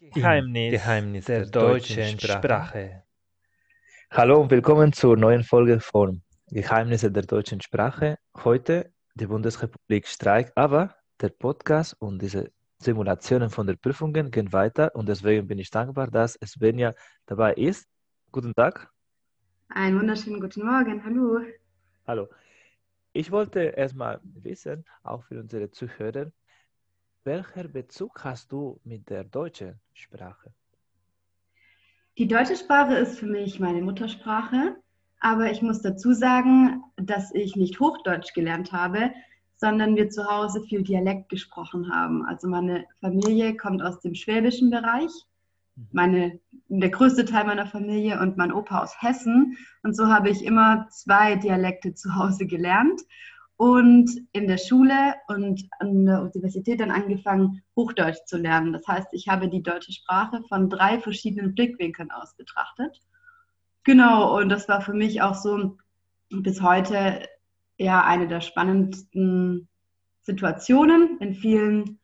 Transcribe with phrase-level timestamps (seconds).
[0.00, 2.38] Geheimnis, Geheimnis der, der deutschen Sprache.
[2.38, 3.02] Sprache.
[4.12, 8.16] Hallo und willkommen zur neuen Folge von Geheimnisse der deutschen Sprache.
[8.44, 14.94] Heute die Bundesrepublik streikt, aber der Podcast und diese Simulationen von den Prüfungen gehen weiter
[14.94, 16.94] und deswegen bin ich dankbar, dass Svenja
[17.26, 17.88] dabei ist.
[18.30, 18.88] Guten Tag.
[19.70, 21.02] Einen wunderschönen guten Morgen.
[21.04, 21.40] Hallo.
[22.06, 22.28] Hallo.
[23.12, 26.30] Ich wollte erstmal wissen, auch für unsere Zuhörer,
[27.24, 30.52] welcher Bezug hast du mit der deutschen Sprache?
[32.16, 34.76] Die deutsche Sprache ist für mich meine Muttersprache,
[35.20, 39.12] aber ich muss dazu sagen, dass ich nicht Hochdeutsch gelernt habe,
[39.56, 42.24] sondern wir zu Hause viel Dialekt gesprochen haben.
[42.24, 45.10] Also meine Familie kommt aus dem schwäbischen Bereich,
[45.76, 45.88] mhm.
[45.92, 49.56] meine, der größte Teil meiner Familie und mein Opa aus Hessen.
[49.82, 53.00] Und so habe ich immer zwei Dialekte zu Hause gelernt
[53.58, 58.72] und in der Schule und an der Universität dann angefangen, Hochdeutsch zu lernen.
[58.72, 63.00] Das heißt, ich habe die deutsche Sprache von drei verschiedenen Blickwinkeln aus betrachtet.
[63.82, 65.76] Genau, und das war für mich auch so
[66.30, 67.28] bis heute
[67.78, 69.68] ja eine der spannendsten
[70.22, 71.98] Situationen in vielen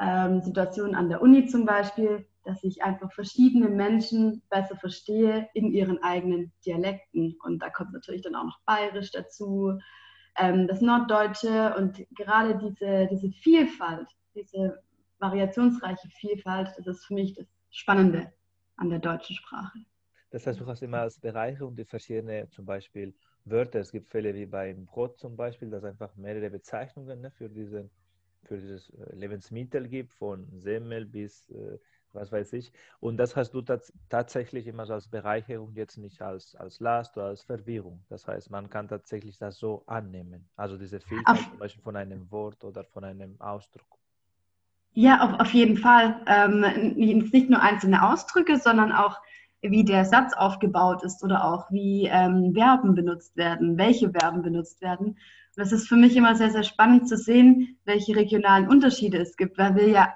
[0.00, 5.70] ähm, Situationen an der Uni zum Beispiel, dass ich einfach verschiedene Menschen besser verstehe in
[5.70, 7.36] ihren eigenen Dialekten.
[7.44, 9.78] Und da kommt natürlich dann auch noch Bayerisch dazu,
[10.38, 14.82] ähm, das Norddeutsche und gerade diese, diese Vielfalt, diese
[15.18, 18.32] variationsreiche Vielfalt, das ist für mich das Spannende
[18.76, 19.78] an der deutschen Sprache.
[20.30, 23.80] Das heißt, du hast immer als Bereicherung die verschiedenen, zum Beispiel Wörter.
[23.80, 27.48] Es gibt Fälle wie beim Brot zum Beispiel, dass es einfach mehrere Bezeichnungen ne, für,
[27.48, 27.88] diese,
[28.44, 31.78] für dieses äh, Lebensmittel gibt, von Semmel bis äh,
[32.12, 32.72] was weiß ich.
[33.00, 37.16] Und das hast du tats tatsächlich immer so als Bereicherung, jetzt nicht als, als Last
[37.16, 38.04] oder als Verwirrung.
[38.08, 40.48] Das heißt, man kann tatsächlich das so annehmen.
[40.56, 43.98] Also diese Vielfalt zum Beispiel von einem Wort oder von einem Ausdruck.
[44.92, 46.20] Ja, auf, auf jeden Fall.
[46.26, 46.60] Ähm,
[46.96, 49.16] nicht nur einzelne Ausdrücke, sondern auch,
[49.60, 54.80] wie der Satz aufgebaut ist oder auch wie ähm, Verben benutzt werden, welche Verben benutzt
[54.80, 55.06] werden.
[55.08, 55.16] Und
[55.56, 59.58] das ist für mich immer sehr, sehr spannend zu sehen, welche regionalen Unterschiede es gibt,
[59.58, 60.14] weil wir ja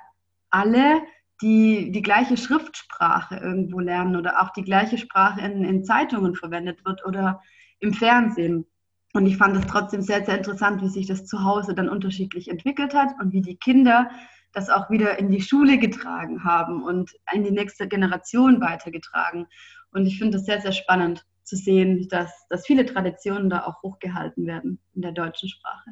[0.51, 1.03] alle
[1.43, 6.85] die die gleiche Schriftsprache irgendwo lernen oder auch die gleiche Sprache in, in Zeitungen verwendet
[6.85, 7.43] wird oder
[7.81, 8.67] im Fernsehen.
[9.13, 12.49] Und ich fand es trotzdem sehr, sehr interessant, wie sich das zu Hause dann unterschiedlich
[12.49, 14.11] entwickelt hat und wie die Kinder
[14.53, 19.47] das auch wieder in die Schule getragen haben und in die nächste Generation weitergetragen.
[19.93, 23.83] Und ich finde es sehr, sehr spannend zu sehen, dass, dass viele Traditionen da auch
[23.83, 25.91] hochgehalten werden in der deutschen Sprache.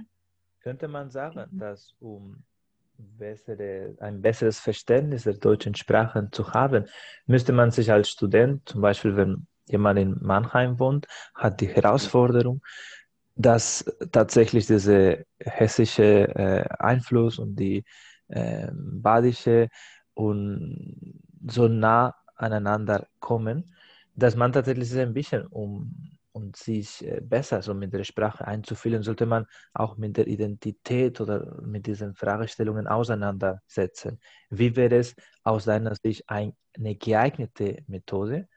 [0.61, 2.45] Könnte man sagen, dass um
[3.19, 6.87] bessere, ein besseres Verständnis der deutschen Sprache zu haben,
[7.27, 12.63] müsste man sich als Student, zum Beispiel wenn jemand in Mannheim wohnt, hat die Herausforderung,
[13.37, 17.85] dass tatsächlich dieser hessische äh, Einfluss und die
[18.29, 19.69] äh, badische
[20.15, 23.75] und so nah aneinander kommen,
[24.15, 29.03] dass man tatsächlich ein bisschen um und sich äh, besser so mit der Sprache einzufühlen,
[29.03, 34.21] sollte man auch mit der Identität oder mit diesen Fragestellungen auseinandersetzen.
[34.51, 36.55] Wie wäre es aus deiner Sicht eine
[36.97, 38.49] geeignete Methode,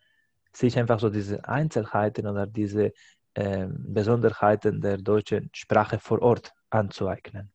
[0.51, 2.93] sich einfach so diese Einzelheiten oder diese
[3.33, 7.51] äh, Besonderheiten der deutschen Sprache vor Ort anzueignen?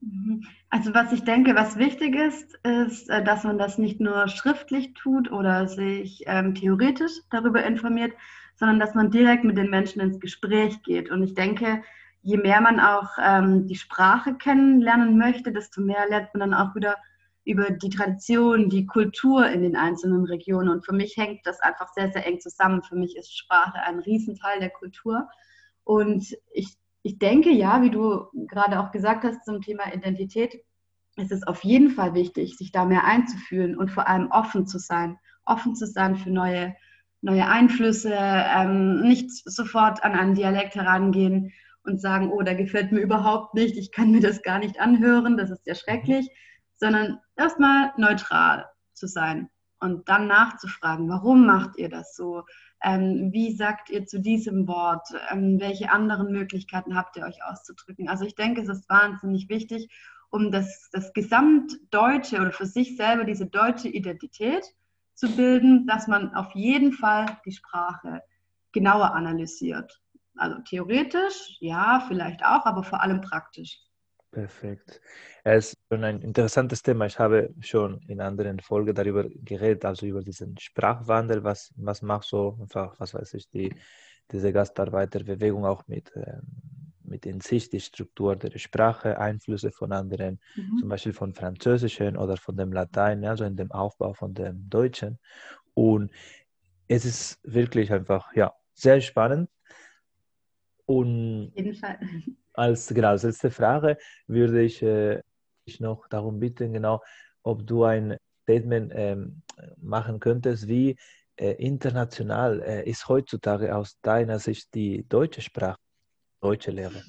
[0.00, 0.44] Mhm.
[0.68, 4.94] Also was ich denke, was wichtig ist, ist, äh, dass man das nicht nur schriftlich
[4.94, 8.12] tut oder sich ähm, theoretisch darüber informiert,
[8.56, 11.10] sondern dass man direkt mit den Menschen ins Gespräch geht.
[11.10, 11.82] Und ich denke,
[12.22, 16.74] je mehr man auch ähm, die Sprache kennenlernen möchte, desto mehr lernt man dann auch
[16.74, 16.96] wieder
[17.44, 20.68] über die Tradition, die Kultur in den einzelnen Regionen.
[20.68, 22.82] Und für mich hängt das einfach sehr, sehr eng zusammen.
[22.82, 25.28] Für mich ist Sprache ein Riesenteil der Kultur.
[25.84, 30.64] Und ich, ich denke, ja, wie du gerade auch gesagt hast zum Thema Identität,
[31.16, 34.78] ist es auf jeden Fall wichtig, sich da mehr einzufühlen und vor allem offen zu
[34.78, 35.18] sein.
[35.44, 36.74] Offen zu sein für neue
[37.20, 43.00] neue Einflüsse, ähm, nicht sofort an einen Dialekt herangehen und sagen, oh, der gefällt mir
[43.00, 46.28] überhaupt nicht, ich kann mir das gar nicht anhören, das ist ja schrecklich,
[46.74, 49.48] sondern erstmal neutral zu sein
[49.80, 52.44] und dann nachzufragen, warum macht ihr das so?
[52.82, 55.08] Ähm, wie sagt ihr zu diesem Wort?
[55.30, 58.08] Ähm, welche anderen Möglichkeiten habt ihr euch auszudrücken?
[58.08, 59.88] Also ich denke, es ist wahnsinnig wichtig,
[60.30, 64.64] um das, das Gesamtdeutsche oder für sich selber diese deutsche Identität
[65.16, 68.22] zu bilden, dass man auf jeden Fall die Sprache
[68.72, 70.00] genauer analysiert.
[70.36, 73.80] Also theoretisch, ja, vielleicht auch, aber vor allem praktisch.
[74.30, 75.00] Perfekt.
[75.44, 77.06] Es ist schon ein interessantes Thema.
[77.06, 81.42] Ich habe schon in anderen Folgen darüber geredet, also über diesen Sprachwandel.
[81.42, 83.74] Was, was macht so einfach, was weiß ich, die,
[84.30, 86.40] diese Gastarbeiterbewegung auch mit, äh,
[87.08, 90.78] mit in sich die Struktur der Sprache, Einflüsse von anderen, mhm.
[90.80, 95.18] zum Beispiel von Französischen oder von dem Latein, also in dem Aufbau von dem Deutschen.
[95.74, 96.10] Und
[96.88, 99.50] es ist wirklich einfach, ja, sehr spannend.
[100.84, 101.52] Und
[102.52, 105.22] als, genau, als letzte Frage würde ich, äh,
[105.64, 107.02] ich noch darum bitten, genau,
[107.42, 109.42] ob du ein Statement ähm,
[109.78, 110.96] machen könntest, wie
[111.36, 115.78] äh, international äh, ist heutzutage aus deiner Sicht die deutsche Sprache,
[116.46, 117.02] deutsche Lehre?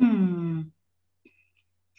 [0.00, 0.72] Hm.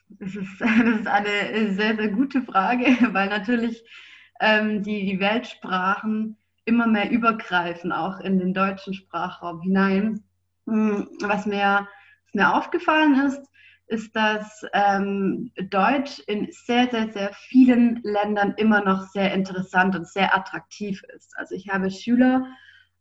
[0.09, 3.81] Das, ist, das ist eine sehr, sehr gute Frage, weil natürlich
[4.41, 10.21] ähm, die, die Weltsprachen immer mehr übergreifen, auch in den deutschen Sprachraum hinein.
[10.67, 11.87] Hm, was mir,
[12.25, 13.41] was mir aufgefallen ist,
[13.87, 20.07] ist, dass ähm, Deutsch in sehr, sehr, sehr vielen Ländern immer noch sehr interessant und
[20.07, 21.37] sehr attraktiv ist.
[21.37, 22.47] Also ich habe Schüler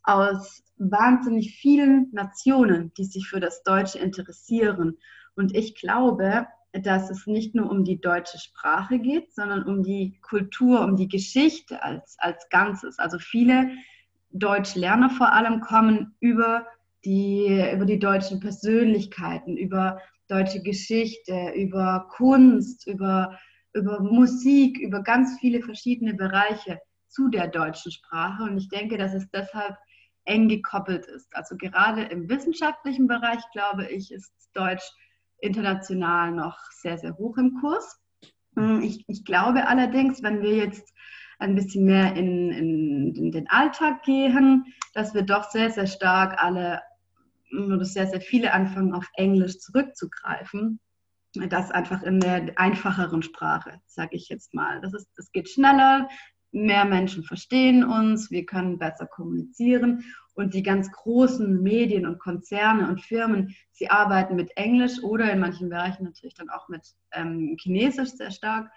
[0.05, 4.99] aus wahnsinnig vielen Nationen, die sich für das Deutsche interessieren.
[5.37, 10.19] Und ich glaube, dass es nicht nur um die deutsche Sprache geht, sondern um die
[10.23, 12.99] Kultur, um die Geschichte als, als Ganzes.
[12.99, 13.71] Also viele
[14.31, 16.67] Deutschlerner vor allem kommen über
[17.05, 23.39] die, über die deutschen Persönlichkeiten, über deutsche Geschichte, über Kunst, über,
[23.73, 28.43] über Musik, über ganz viele verschiedene Bereiche zu der deutschen Sprache.
[28.43, 29.77] Und ich denke, dass es deshalb
[30.25, 31.35] eng gekoppelt ist.
[31.35, 34.85] Also gerade im wissenschaftlichen Bereich, glaube ich, ist Deutsch
[35.41, 38.01] international noch sehr, sehr hoch im Kurs.
[38.57, 40.93] Hm, ich, ich glaube allerdings, wenn wir jetzt
[41.39, 46.43] ein bisschen mehr in, in, in, den Alltag gehen, dass wir doch sehr, sehr stark
[46.43, 46.81] alle
[47.53, 50.81] oder sehr, sehr viele anfangen, auf Englisch zurückzugreifen.
[51.51, 54.81] Das einfach in der einfacheren Sprache, sage ich jetzt mal.
[54.81, 56.09] Das, ist, das geht schneller,
[56.55, 60.05] mehr Menschen verstehen uns, wir können besser kommunizieren
[60.35, 65.41] und die ganz großen Medien und Konzerne und Firmen, sie arbeiten mit Englisch oder in
[65.41, 68.71] manchen Bereichen natürlich dann auch mit ähm, Chinesisch sehr stark.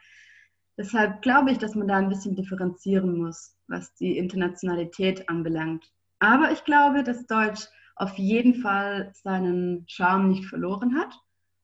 [0.78, 5.92] Deshalb glaube ich, dass man da ein bisschen differenzieren muss, was die Internationalität anbelangt.
[6.20, 11.14] Aber ich glaube, dass Deutsch auf jeden Fall seinen Charme nicht verloren hat.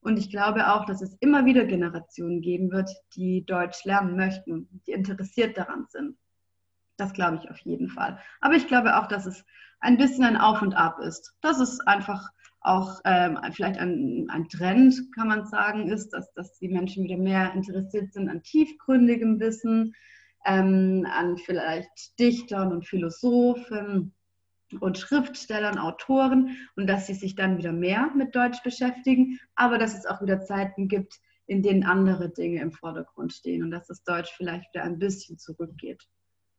[0.03, 4.67] Und ich glaube auch, dass es immer wieder Generationen geben wird, die Deutsch lernen möchten,
[4.85, 6.17] die interessiert daran sind.
[6.97, 8.19] Das glaube ich auf jeden Fall.
[8.41, 9.45] Aber ich glaube auch, dass es
[9.79, 11.33] ein bisschen ein Auf und Ab ist.
[11.41, 12.29] Dass es einfach
[12.61, 17.17] auch ähm, vielleicht ein, ein, Trend, kann man sagen, ist, dass, dass die Menschen wieder
[17.17, 19.95] mehr interessiert sind an tiefgründigem Wissen,
[20.45, 24.13] ähm, an vielleicht Dichtern und Philosophen
[24.79, 29.97] und Schriftstellern, Autoren und dass sie sich dann wieder mehr mit Deutsch beschäftigen, aber dass
[29.97, 34.03] es auch wieder Zeiten gibt, in denen andere Dinge im Vordergrund stehen und dass das
[34.03, 36.07] Deutsch vielleicht wieder ein bisschen zurückgeht.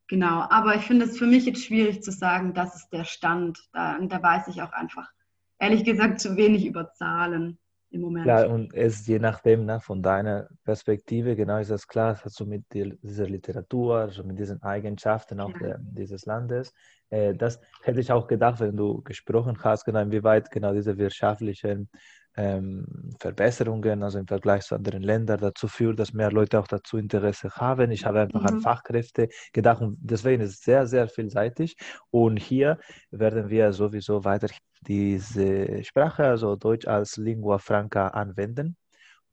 [0.09, 3.59] Genau, aber ich finde es für mich jetzt schwierig zu sagen, das ist der Stand.
[3.73, 5.11] Da, da weiß ich auch einfach,
[5.59, 7.59] ehrlich gesagt, zu wenig über Zahlen
[7.95, 8.27] im Moment.
[8.27, 12.65] Ja, und es je nachdem, ne, von deiner Perspektive, genau ist das klar, also mit
[12.73, 15.59] dieser Literatur, also mit diesen Eigenschaften auch ja.
[15.59, 16.73] der, dieses Landes.
[17.11, 21.89] Äh, das hätte ich auch gedacht, wenn du gesprochen hast, genau, inwieweit genau diese wirtschaftlichen
[22.37, 22.87] ähm,
[23.21, 27.51] Verbesserungen, also im Vergleich zu anderen Ländern, dazu führt, dass mehr Leute auch dazu Interesse
[27.51, 27.91] haben.
[27.91, 28.47] Ich habe einfach mhm.
[28.47, 31.77] an Fachkräfte gedacht und deswegen ist es sehr, sehr vielseitig.
[32.11, 32.79] Und hier
[33.11, 34.49] werden wir sowieso weiter
[34.81, 38.77] diese Sprache, also Deutsch als Lingua Franca anwenden.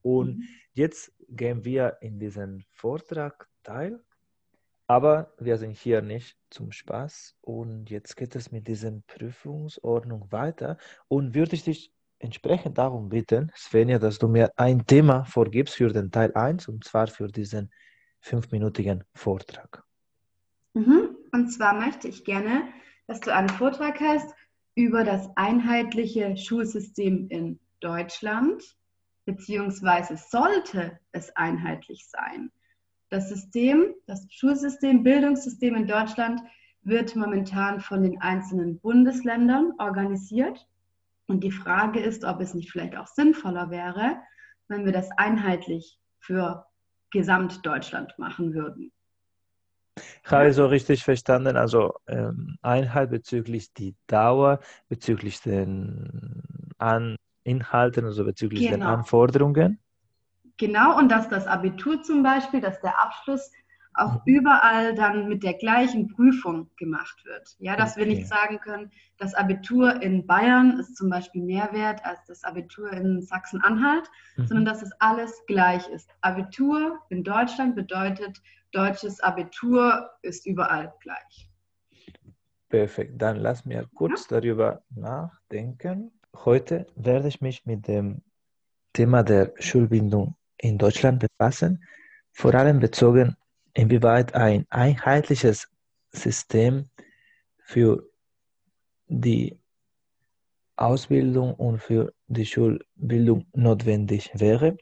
[0.01, 0.43] Und mhm.
[0.73, 3.99] jetzt gehen wir in diesen Vortrag teil.
[4.91, 10.77] Aber wir sind hier nicht zum Spaß und jetzt geht es mit dieser Prüfungsordnung weiter.
[11.07, 15.93] Und würde ich dich entsprechend darum bitten, Svenja, dass du mir ein Thema vorgibst für
[15.93, 17.71] den Teil 1 und zwar für diesen
[18.19, 19.81] fünfminütigen Vortrag.
[20.73, 21.15] Mhm.
[21.31, 22.63] Und zwar möchte ich gerne,
[23.07, 24.35] dass du einen Vortrag hast
[24.75, 28.61] über das einheitliche Schulsystem in Deutschland,
[29.23, 32.51] beziehungsweise sollte es einheitlich sein.
[33.11, 36.41] Das System, das Schulsystem, Bildungssystem in Deutschland
[36.81, 40.65] wird momentan von den einzelnen Bundesländern organisiert
[41.27, 44.15] und die Frage ist, ob es nicht vielleicht auch sinnvoller wäre,
[44.69, 46.65] wenn wir das einheitlich für
[47.11, 48.93] Gesamtdeutschland machen würden.
[50.23, 58.05] Ich habe so richtig verstanden, also ähm, Einheit bezüglich die Dauer, bezüglich den An Inhalten,
[58.05, 58.77] also bezüglich genau.
[58.77, 59.81] den Anforderungen.
[60.61, 63.51] Genau, und dass das Abitur zum Beispiel, dass der Abschluss
[63.95, 64.21] auch mhm.
[64.25, 67.55] überall dann mit der gleichen Prüfung gemacht wird.
[67.57, 68.01] Ja, dass okay.
[68.01, 72.43] wir nicht sagen können, das Abitur in Bayern ist zum Beispiel mehr wert als das
[72.43, 74.03] Abitur in Sachsen-Anhalt,
[74.35, 74.45] mhm.
[74.45, 76.11] sondern dass es alles gleich ist.
[76.21, 78.39] Abitur in Deutschland bedeutet,
[78.71, 81.49] deutsches Abitur ist überall gleich.
[82.69, 84.39] Perfekt, dann lass mir kurz ja.
[84.39, 86.11] darüber nachdenken.
[86.45, 88.21] Heute werde ich mich mit dem
[88.93, 91.83] Thema der Schulbildung in Deutschland befassen,
[92.31, 93.35] vor allem bezogen,
[93.73, 95.67] inwieweit ein einheitliches
[96.11, 96.89] System
[97.57, 98.07] für
[99.07, 99.59] die
[100.75, 104.77] Ausbildung und für die Schulbildung notwendig wäre.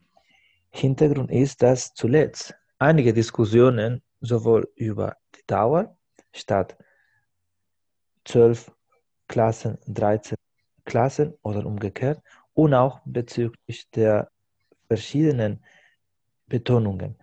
[0.70, 5.98] Hintergrund ist, dass zuletzt einige Diskussionen sowohl über die Dauer
[6.32, 6.78] statt
[8.26, 8.72] 12
[9.28, 10.38] Klassen, 13
[10.86, 12.22] Klassen oder umgekehrt
[12.54, 14.30] und auch bezüglich der
[14.90, 15.64] verschiedenen
[16.48, 17.16] Betonungen.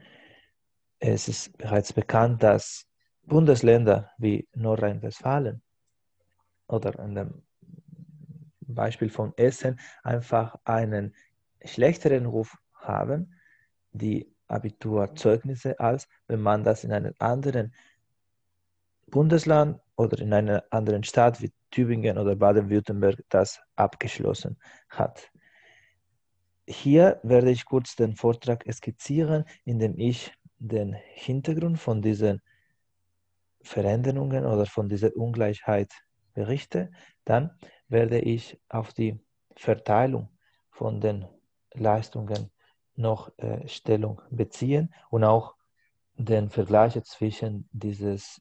[1.00, 2.86] Es ist bereits bekannt, dass
[3.24, 5.60] Bundesländer wie Nordrhein-Westfalen
[6.68, 7.42] oder in dem
[8.60, 11.14] Beispiel von Essen einfach einen
[11.64, 13.34] schlechteren Ruf haben,
[13.92, 17.74] die Abiturzeugnisse, als wenn man das in einem anderen
[19.08, 24.56] Bundesland oder in einer anderen Stadt wie Tübingen oder Baden-Württemberg das abgeschlossen
[24.88, 25.30] hat.
[26.66, 32.42] Hier werde ich kurz den Vortrag skizzieren, indem ich den Hintergrund von diesen
[33.62, 35.92] Veränderungen oder von dieser Ungleichheit
[36.34, 36.90] berichte.
[37.24, 37.50] Dann
[37.88, 39.20] werde ich auf die
[39.56, 40.28] Verteilung
[40.70, 41.26] von den
[41.72, 42.50] Leistungen
[42.96, 45.54] noch äh, Stellung beziehen und auch
[46.14, 48.40] den Vergleich zwischen dieses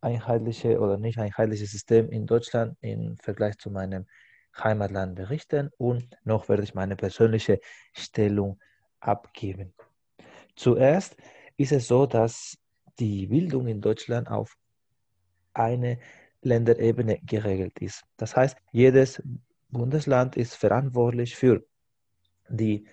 [0.00, 4.06] einheitliche oder nicht einheitliche System in Deutschland im Vergleich zu meinem
[4.62, 7.60] Heimatland berichten und noch werde ich meine persönliche
[7.92, 8.60] Stellung
[9.00, 9.74] abgeben.
[10.56, 11.16] Zuerst
[11.56, 12.58] ist es so, dass
[12.98, 14.56] die Bildung in Deutschland auf
[15.52, 15.98] eine
[16.42, 18.04] Länderebene geregelt ist.
[18.16, 19.22] Das heißt, jedes
[19.68, 21.64] Bundesland ist verantwortlich für
[22.48, 22.86] die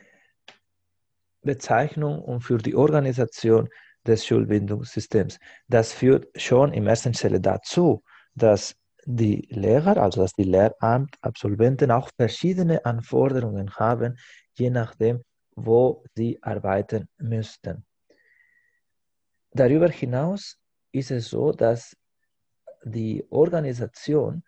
[1.42, 3.70] Bezeichnung und für die Organisation
[4.06, 5.40] des Schulbildungssystems.
[5.68, 8.04] Das führt schon im ersten Stelle dazu,
[8.36, 14.18] dass die Lehrer, also dass die Lehramtabsolventen auch verschiedene Anforderungen haben,
[14.54, 15.24] je nachdem,
[15.56, 17.86] wo sie arbeiten müssten.
[19.52, 20.58] Darüber hinaus
[20.92, 21.96] ist es so, dass
[22.84, 24.44] die Organisation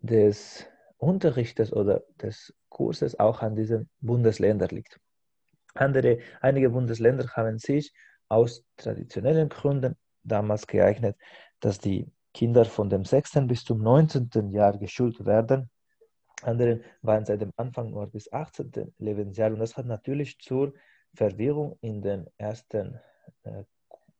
[0.00, 0.66] des
[0.98, 4.98] Unterrichtes oder des Kurses auch an diesen Bundesländern liegt.
[5.74, 7.92] Andere, einige Bundesländer haben sich
[8.28, 11.16] aus traditionellen Gründen damals geeignet,
[11.60, 13.46] dass die Kinder von dem 6.
[13.46, 14.50] bis zum 19.
[14.50, 15.70] Jahr geschult werden.
[16.42, 18.92] Andere waren seit dem Anfang nur bis 18.
[18.98, 20.74] Lebensjahr und das hat natürlich zur
[21.14, 23.00] Verwirrung in den ersten
[23.44, 23.64] äh,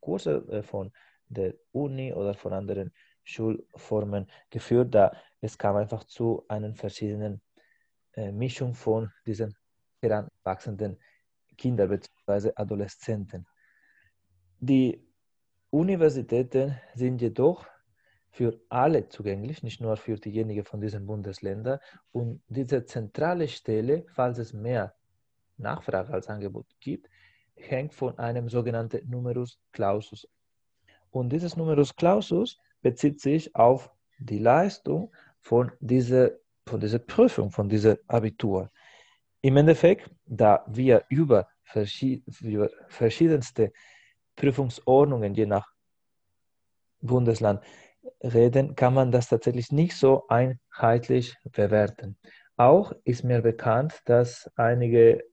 [0.00, 0.92] Kursen äh, von
[1.28, 2.90] der Uni oder von anderen
[3.22, 7.42] Schulformen geführt, da es kam einfach zu einer verschiedenen
[8.14, 9.54] äh, Mischung von diesen
[10.00, 10.98] heranwachsenden
[11.58, 12.52] Kindern bzw.
[12.56, 13.46] Adoleszenten.
[14.58, 15.06] Die
[15.68, 17.66] Universitäten sind jedoch
[18.36, 21.78] für alle zugänglich, nicht nur für diejenigen von diesen Bundesländern.
[22.12, 24.94] Und diese zentrale Stelle, falls es mehr
[25.56, 27.08] Nachfrage als Angebot gibt,
[27.54, 30.28] hängt von einem sogenannten Numerus Clausus.
[31.10, 36.32] Und dieses Numerus Clausus bezieht sich auf die Leistung von dieser,
[36.66, 38.70] von dieser Prüfung, von dieser Abitur.
[39.40, 43.72] Im Endeffekt, da wir über, verschied über verschiedenste
[44.36, 45.72] Prüfungsordnungen je nach
[47.00, 47.62] Bundesland
[48.22, 52.16] reden, kann man das tatsächlich nicht so einheitlich bewerten.
[52.56, 55.24] Auch ist mir bekannt, dass einige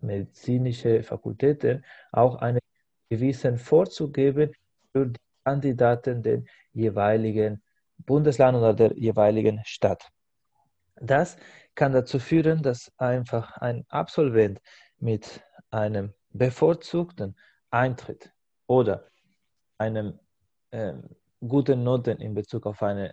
[0.00, 2.60] medizinische Fakultäten auch einen
[3.08, 4.52] gewissen Vorzug geben
[4.92, 7.62] für die Kandidaten den jeweiligen
[7.98, 10.08] Bundesland oder der jeweiligen Stadt.
[10.96, 11.36] Das
[11.74, 14.60] kann dazu führen, dass einfach ein Absolvent
[14.98, 17.36] mit einem bevorzugten
[17.70, 18.32] Eintritt
[18.66, 19.08] oder
[19.78, 20.18] einem
[20.72, 21.16] ähm,
[21.48, 23.10] guten Noten in Bezug auf ein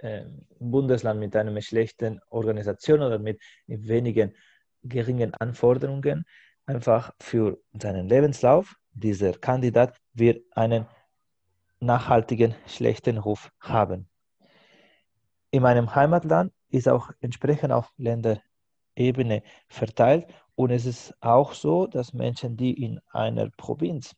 [0.00, 4.34] ähm, Bundesland mit einer schlechten Organisation oder mit wenigen
[4.82, 6.24] geringen Anforderungen.
[6.66, 10.86] Einfach für seinen Lebenslauf, dieser Kandidat wird einen
[11.80, 14.08] nachhaltigen schlechten Ruf haben.
[15.50, 20.26] In meinem Heimatland ist auch entsprechend auf Länderebene verteilt.
[20.56, 24.14] Und es ist auch so, dass Menschen, die in einer Provinz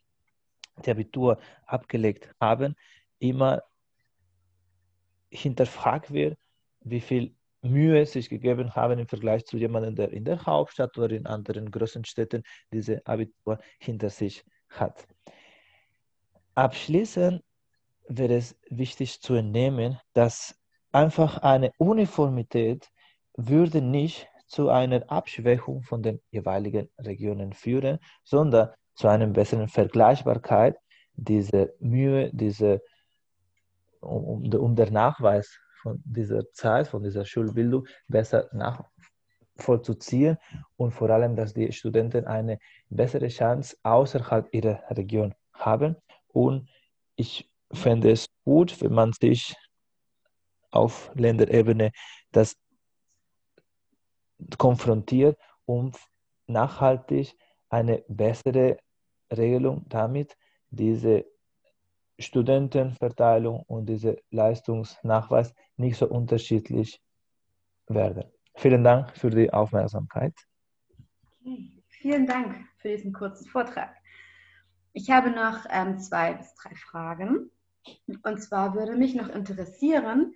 [0.84, 2.76] die Abitur abgelegt haben,
[3.18, 3.62] immer
[5.30, 6.36] hinterfragt wird,
[6.80, 11.14] wie viel Mühe sich gegeben haben im Vergleich zu jemandem, der in der Hauptstadt oder
[11.14, 12.42] in anderen größeren Städten
[12.72, 15.06] diese Abitur hinter sich hat.
[16.54, 17.42] Abschließend
[18.08, 20.58] wäre es wichtig zu entnehmen, dass
[20.92, 22.88] einfach eine Uniformität
[23.36, 30.78] würde nicht zu einer Abschwächung von den jeweiligen Regionen führen, sondern zu einer besseren Vergleichbarkeit
[31.14, 32.80] dieser Mühe, diese,
[34.06, 40.38] um, um der Nachweis von dieser Zeit, von dieser Schulbildung besser nachvollziehen
[40.76, 42.58] und vor allem, dass die Studenten eine
[42.88, 45.96] bessere Chance außerhalb ihrer Region haben.
[46.28, 46.68] Und
[47.16, 49.54] ich fände es gut, wenn man sich
[50.70, 51.92] auf Länderebene
[52.32, 52.56] das
[54.58, 55.92] konfrontiert, um
[56.46, 57.34] nachhaltig
[57.68, 58.78] eine bessere
[59.30, 60.36] Regelung damit,
[60.70, 61.24] diese
[62.18, 67.00] Studentenverteilung und diese Leistungsnachweis nicht so unterschiedlich
[67.88, 68.24] werden.
[68.56, 70.34] Vielen Dank für die Aufmerksamkeit.
[71.88, 73.94] Vielen Dank für diesen kurzen Vortrag.
[74.92, 77.50] Ich habe noch ähm, zwei bis drei Fragen.
[78.22, 80.34] Und zwar würde mich noch interessieren,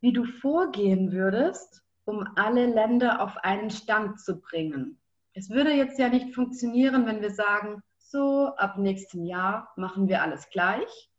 [0.00, 4.98] wie du vorgehen würdest, um alle Länder auf einen Stand zu bringen.
[5.34, 10.22] Es würde jetzt ja nicht funktionieren, wenn wir sagen, so ab nächstem Jahr machen wir
[10.22, 11.09] alles gleich,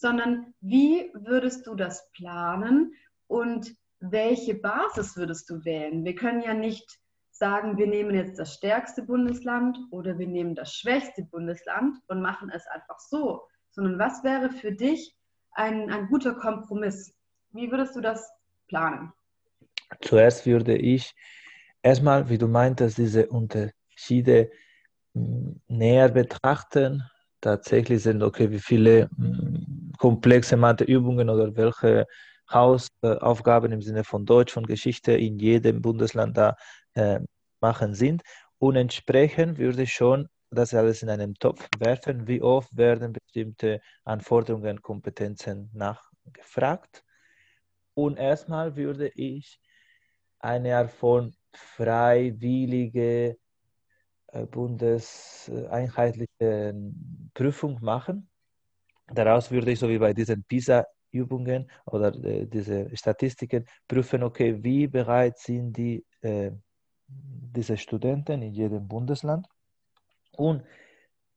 [0.00, 2.92] sondern wie würdest du das planen
[3.26, 6.04] und welche Basis würdest du wählen?
[6.04, 7.00] Wir können ja nicht
[7.30, 12.50] sagen, wir nehmen jetzt das stärkste Bundesland oder wir nehmen das schwächste Bundesland und machen
[12.54, 15.14] es einfach so, sondern was wäre für dich
[15.52, 17.14] ein, ein guter Kompromiss?
[17.50, 18.30] Wie würdest du das
[18.68, 19.12] planen?
[20.00, 21.14] Zuerst würde ich
[21.82, 24.50] erstmal, wie du meintest, diese Unterschiede
[25.14, 27.02] hm, näher betrachten.
[27.40, 32.06] Tatsächlich sind, okay, wie viele hm, komplexe Matheübungen oder welche
[32.50, 36.56] Hausaufgaben im Sinne von Deutsch, von Geschichte in jedem Bundesland da
[36.94, 37.20] äh,
[37.60, 38.22] machen sind.
[38.58, 42.26] Und entsprechend würde ich schon das alles in einen Topf werfen.
[42.26, 47.04] Wie oft werden bestimmte Anforderungen, Kompetenzen nachgefragt?
[47.94, 49.60] Und erstmal würde ich
[50.38, 53.36] eine Art von freiwillige
[54.28, 56.74] äh, bundeseinheitliche
[57.34, 58.27] Prüfung machen.
[59.12, 64.86] Daraus würde ich, so wie bei diesen PISA-Übungen oder äh, diese Statistiken, prüfen, okay, wie
[64.86, 66.50] bereit sind die, äh,
[67.06, 69.46] diese Studenten in jedem Bundesland
[70.32, 70.62] und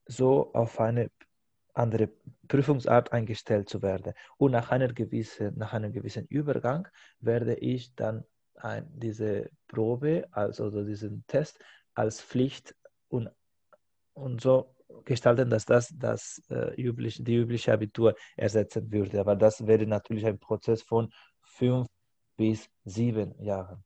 [0.06, 1.10] so auf eine
[1.74, 2.10] andere
[2.48, 4.12] Prüfungsart eingestellt zu werden.
[4.36, 6.88] Und nach, einer gewissen, nach einem gewissen Übergang
[7.20, 8.24] werde ich dann
[8.56, 11.58] ein, diese Probe, also diesen Test
[11.94, 12.74] als Pflicht
[13.08, 13.30] und,
[14.12, 14.74] und so
[15.04, 19.20] gestalten, dass das, das äh, üblich, die übliche Abitur ersetzen würde.
[19.20, 21.10] Aber das wäre natürlich ein Prozess von
[21.42, 21.86] fünf
[22.36, 23.84] bis sieben Jahren.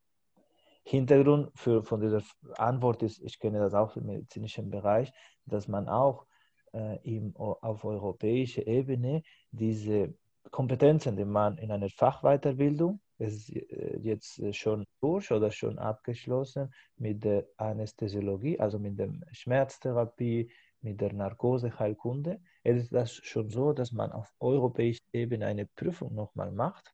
[0.85, 2.23] Hintergrund für, von dieser
[2.57, 5.13] Antwort ist, ich kenne das auch im medizinischen Bereich,
[5.45, 6.27] dass man auch
[6.73, 10.15] äh, im, auf europäischer Ebene diese
[10.51, 17.25] Kompetenzen, die man in einer Fachweiterbildung, ist äh, jetzt schon durch oder schon abgeschlossen mit
[17.25, 22.41] der Anästhesiologie, also mit der Schmerztherapie, mit der Narkoseheilkunde.
[22.63, 26.93] Es ist das schon so, dass man auf europäischer Ebene eine Prüfung nochmal macht.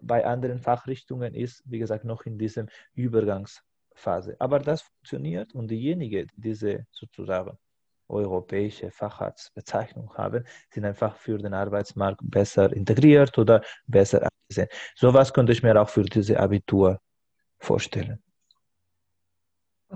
[0.00, 4.36] Bei anderen Fachrichtungen ist, wie gesagt, noch in diesem Übergangsphase.
[4.38, 7.58] Aber das funktioniert und diejenigen, die diese sozusagen
[8.08, 14.68] europäische Facharztbezeichnung haben, sind einfach für den Arbeitsmarkt besser integriert oder besser angesehen.
[14.94, 17.00] Sowas könnte ich mir auch für diese Abitur
[17.58, 18.22] vorstellen.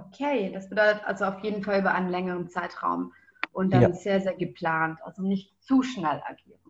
[0.07, 3.13] Okay, das bedeutet also auf jeden Fall über einen längeren Zeitraum
[3.53, 3.93] und dann ja.
[3.93, 6.61] sehr, sehr geplant, also nicht zu schnell agieren.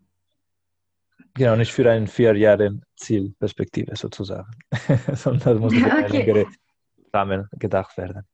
[1.35, 4.51] Genau, nicht für eine vier Jahre Zielperspektive sozusagen,
[5.15, 5.91] sondern muss okay.
[5.91, 6.47] eine längere
[7.13, 8.27] Rahmen gedacht werden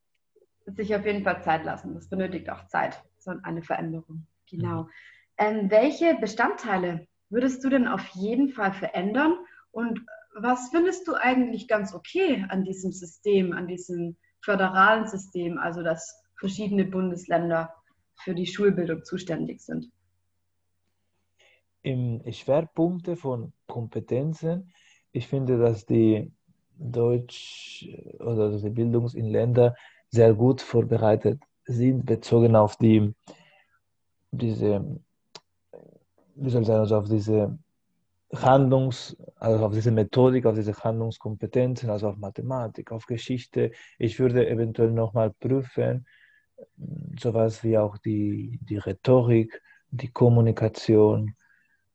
[0.66, 1.94] sich auf jeden Fall Zeit lassen.
[1.94, 4.26] Das benötigt auch Zeit, so eine Veränderung.
[4.50, 4.82] Genau.
[4.82, 4.90] Mhm.
[5.38, 9.34] Ähm, welche Bestandteile würdest du denn auf jeden Fall verändern?
[9.70, 10.00] Und
[10.34, 16.22] was findest du eigentlich ganz okay an diesem System, an diesem föderalen System, also dass
[16.38, 17.74] verschiedene Bundesländer
[18.14, 19.90] für die Schulbildung zuständig sind?
[21.82, 24.72] Im Schwerpunkte von Kompetenzen,
[25.12, 26.32] ich finde, dass die
[26.78, 27.88] Deutsch
[28.20, 29.74] oder die Bildungs in Ländern
[30.08, 33.12] sehr gut vorbereitet sind, bezogen auf die,
[34.30, 35.00] diese,
[36.36, 37.58] wie soll ich sagen, also auf diese
[38.34, 43.72] Handlungs, also auf diese Methodik, auf diese Handlungskompetenzen, also auf Mathematik, auf Geschichte.
[43.98, 46.06] Ich würde eventuell nochmal prüfen,
[47.18, 51.36] sowas wie auch die, die Rhetorik, die Kommunikation,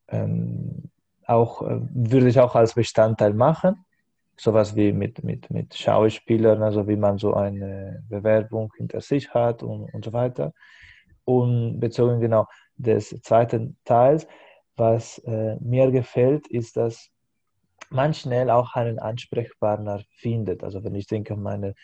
[0.08, 0.90] ähm,
[1.26, 3.84] auch, äh, würde ich auch als Bestandteil machen
[4.36, 9.62] sowas wie mit, mit, mit Schauspielern, also wie man so eine Bewerbung hinter sich hat
[9.62, 10.52] und, und so weiter.
[11.24, 14.26] Und bezogen genau des zweiten Teils,
[14.76, 17.10] was äh, mir gefällt, ist, dass
[17.90, 20.64] man schnell auch einen Ansprechpartner findet.
[20.64, 21.74] Also wenn ich denke an meine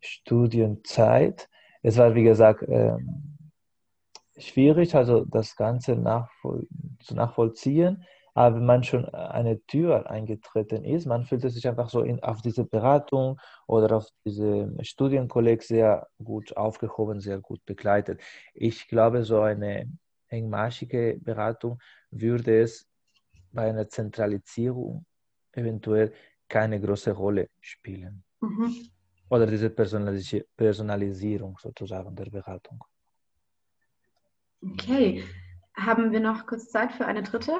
[0.00, 1.48] Studienzeit,
[1.82, 2.96] es war wie gesagt äh,
[4.36, 6.66] schwierig, also das Ganze nachvoll
[7.00, 8.04] zu nachvollziehen,
[8.34, 12.42] Aber wenn man schon eine Tür eingetreten ist, man fühlt sich einfach so in, auf
[12.42, 18.20] diese Beratung oder auf diese Studienkolleg sehr gut aufgehoben, sehr gut begleitet.
[18.52, 19.88] Ich glaube, so eine
[20.28, 21.78] engmaschige Beratung
[22.20, 22.86] würde es
[23.52, 25.04] bei einer Zentralisierung
[25.52, 26.12] eventuell
[26.48, 28.24] keine große Rolle spielen.
[28.40, 28.88] Mhm.
[29.28, 32.84] Oder diese Personalisierung sozusagen der Beratung.
[34.62, 35.24] Okay.
[35.76, 37.52] Haben wir noch kurz Zeit für eine dritte?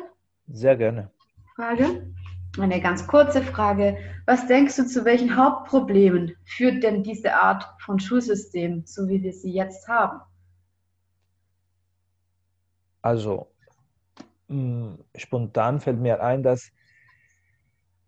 [0.46, 1.10] Sehr gerne.
[1.56, 2.12] Frage.
[2.58, 3.98] Eine ganz kurze Frage.
[4.26, 9.32] Was denkst du, zu welchen Hauptproblemen führt denn diese Art von Schulsystem, so wie wir
[9.32, 10.20] sie jetzt haben?
[13.02, 13.53] Also,
[14.48, 16.70] mh, spontan fällt mir ein, dass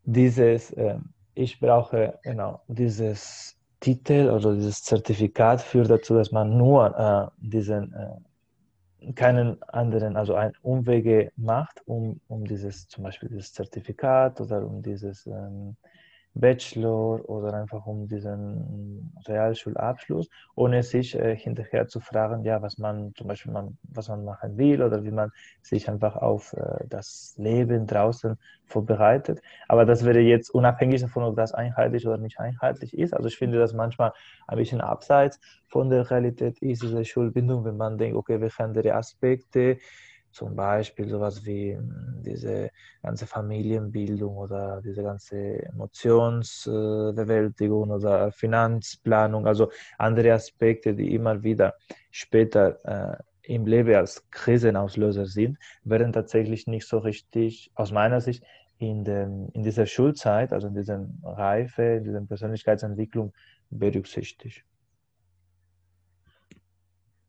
[0.04, 0.98] dieses, äh,
[1.34, 7.92] ich brauche genau dieses Titel oder dieses Zertifikat führt dazu, dass man nur äh, diesen
[7.92, 14.66] äh, keinen anderen, also ein Umwege macht, um, um dieses zum Beispiel dieses Zertifikat oder
[14.66, 15.76] um dieses ähm,
[16.40, 23.14] Bachelor oder einfach um diesen Realschulabschluss, ohne sich äh, hinterher zu fragen, ja, was man
[23.16, 25.30] zum Beispiel man, was man machen will oder wie man
[25.62, 29.40] sich einfach auf äh, das Leben draußen vorbereitet.
[29.68, 33.14] Aber das wäre jetzt unabhängig davon, ob das einheitlich oder nicht einheitlich ist.
[33.14, 34.12] Also ich finde das manchmal
[34.46, 38.94] ein bisschen abseits von der Realität ist, diese Schulbindung, wenn man denkt, okay, welche andere
[38.94, 39.78] Aspekte
[40.36, 42.70] zum Beispiel sowas wie hm, diese
[43.02, 51.72] ganze Familienbildung oder diese ganze Emotionsbewältigung oder Finanzplanung, also andere Aspekte, die immer wieder
[52.10, 53.16] später äh,
[53.54, 58.44] im Leben als Krisenauslöser sind, werden tatsächlich nicht so richtig, aus meiner Sicht,
[58.78, 63.32] in, dem, in dieser Schulzeit, also in dieser Reife, in dieser Persönlichkeitsentwicklung
[63.70, 64.66] berücksichtigt.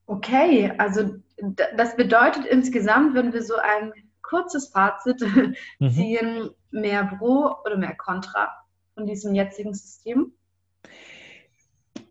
[0.07, 1.15] Okay, also
[1.75, 5.21] das bedeutet insgesamt, wenn wir so ein kurzes Fazit
[5.79, 5.89] mhm.
[5.89, 8.49] ziehen, mehr Pro oder mehr Contra
[8.93, 10.33] von diesem jetzigen System?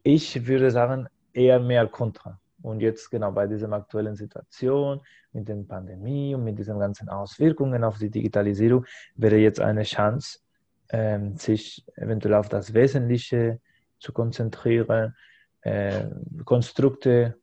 [0.03, 2.39] Ich würde sagen, eher mehr Contra.
[2.63, 5.01] Und jetzt genau bei dieser aktuellen Situation
[5.33, 10.41] mit der Pandemie und mit diesen ganzen Auswirkungen auf die Digitalisierung wäre jetzt eine Chance,
[10.91, 13.61] ähm, sich eventuell auf das Wesentliche
[14.01, 15.15] zu konzentrieren,
[15.63, 16.05] äh,
[16.45, 17.37] Konstrukte,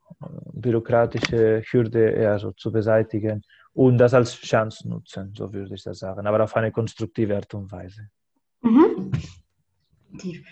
[0.53, 5.99] bürokratische Hürde eher so zu beseitigen und das als Chance nutzen, so würde ich das
[5.99, 8.09] sagen, aber auf eine konstruktive Art und Weise.
[8.61, 9.11] Mhm.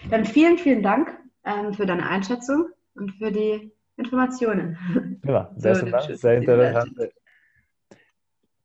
[0.10, 1.10] Dann vielen, vielen Dank
[1.46, 5.20] ähm, für deine Einschätzung und für die Informationen.
[5.24, 6.98] Ja, sehr, so, Dank, sehr interessant.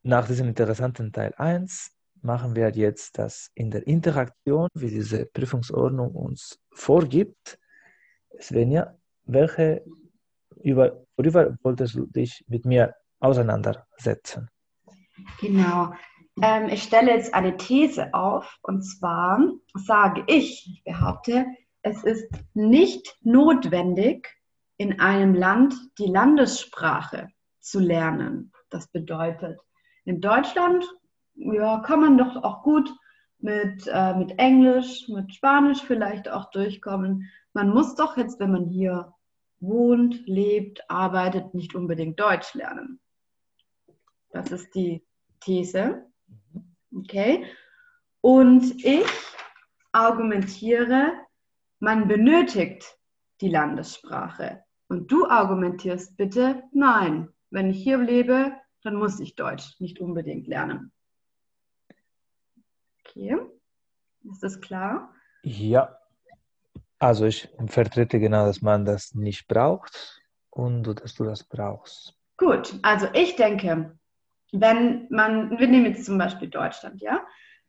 [0.03, 1.92] Nach diesem interessanten Teil 1
[2.23, 7.59] machen wir jetzt das in der Interaktion, wie diese Prüfungsordnung uns vorgibt,
[8.40, 9.83] Svenja, welche
[10.62, 14.49] über, worüber wolltest du dich mit mir auseinandersetzen?
[15.40, 15.92] Genau.
[16.42, 19.40] Ähm, ich stelle jetzt eine These auf und zwar
[19.75, 21.47] sage ich, ich behaupte,
[21.83, 24.29] es ist nicht notwendig,
[24.77, 27.29] in einem Land die Landessprache
[27.61, 28.53] zu lernen.
[28.69, 29.59] Das bedeutet,
[30.05, 30.85] in Deutschland
[31.35, 32.90] ja, kann man doch auch gut
[33.38, 38.66] mit, äh, mit Englisch, mit Spanisch vielleicht auch durchkommen man muss doch jetzt, wenn man
[38.66, 39.14] hier
[39.61, 43.01] wohnt, lebt, arbeitet, nicht unbedingt Deutsch lernen.
[44.31, 45.05] Das ist die
[45.40, 46.05] These.
[46.95, 47.47] Okay.
[48.21, 49.07] Und ich
[49.92, 51.12] argumentiere,
[51.79, 52.99] man benötigt
[53.40, 54.64] die Landessprache.
[54.88, 60.47] Und du argumentierst bitte, nein, wenn ich hier lebe, dann muss ich Deutsch nicht unbedingt
[60.47, 60.92] lernen.
[63.01, 63.37] Okay.
[64.31, 65.14] Ist das klar?
[65.42, 65.97] Ja,
[66.98, 72.14] also ich vertrete genau, dass man das nicht braucht und dass du das brauchst.
[72.37, 73.96] Gut, also ich denke,
[74.52, 77.24] wenn man, wir nehmen jetzt zum Beispiel Deutschland, ja,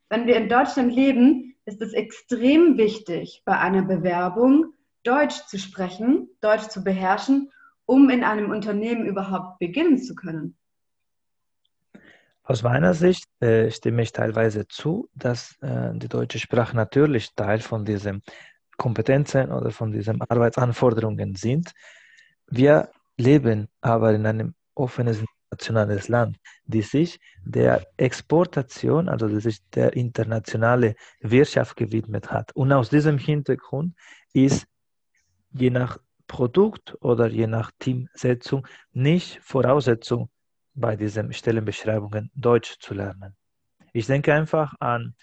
[0.08, 6.28] wenn wir in Deutschland leben, ist es extrem wichtig, bei einer Bewerbung Deutsch zu sprechen,
[6.40, 7.50] Deutsch zu beherrschen,
[7.84, 10.56] um in einem Unternehmen überhaupt beginnen zu können.
[12.42, 17.60] Aus meiner Sicht äh, stimme ich teilweise zu, dass äh, die deutsche Sprache natürlich Teil
[17.60, 18.22] von diesem
[18.78, 21.72] Kompetenzen oder von diesen Arbeitsanforderungen sind.
[22.46, 29.58] Wir leben aber in einem offenen internationales Land, die sich der Exportation, also die sich
[29.70, 32.52] der internationale Wirtschaft gewidmet hat.
[32.54, 33.94] Und aus diesem Hintergrund
[34.32, 34.66] ist
[35.52, 40.28] je nach Produkt oder je nach Teamsetzung nicht Voraussetzung
[40.74, 43.34] bei diesen Stellenbeschreibungen Deutsch zu lernen.
[43.92, 45.14] Ich denke einfach an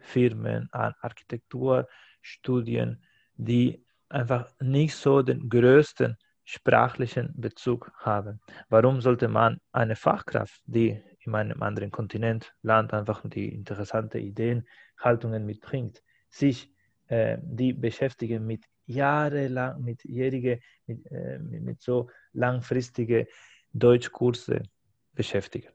[0.00, 3.02] IT-Firmen, an Architekturstudien,
[3.34, 8.40] die einfach nicht so den größten sprachlichen Bezug haben.
[8.68, 14.66] Warum sollte man eine Fachkraft, die in einem anderen Kontinent, Land einfach die interessante Ideen,
[14.98, 16.72] Haltungen mitbringt, sich
[17.08, 23.28] äh, die beschäftigen mit jahrelang, mit jährige, mit, äh, mit so langfristige
[23.72, 24.62] Deutschkurse
[25.12, 25.68] beschäftigen.